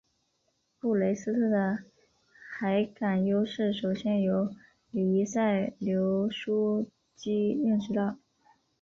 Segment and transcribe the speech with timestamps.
[0.79, 1.83] 布雷斯特的
[2.49, 4.49] 海港优势首先由
[4.89, 8.17] 黎塞留枢机认识到。